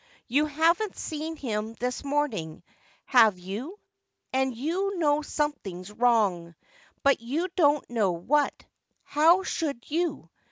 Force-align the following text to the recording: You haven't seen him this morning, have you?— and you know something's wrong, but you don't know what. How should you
You 0.27 0.47
haven't 0.47 0.97
seen 0.97 1.35
him 1.37 1.75
this 1.75 2.03
morning, 2.03 2.63
have 3.05 3.37
you?— 3.37 3.77
and 4.33 4.57
you 4.57 4.97
know 4.97 5.21
something's 5.21 5.91
wrong, 5.91 6.55
but 7.03 7.21
you 7.21 7.49
don't 7.55 7.87
know 7.87 8.09
what. 8.13 8.65
How 9.03 9.43
should 9.43 9.91
you 9.91 10.31